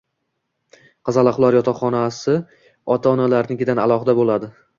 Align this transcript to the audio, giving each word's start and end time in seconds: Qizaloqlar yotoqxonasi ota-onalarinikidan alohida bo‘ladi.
Qizaloqlar 1.09 1.57
yotoqxonasi 1.57 2.37
ota-onalarinikidan 2.97 3.85
alohida 3.87 4.19
bo‘ladi. 4.23 4.53